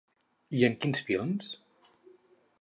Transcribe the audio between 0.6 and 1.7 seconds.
en quins films?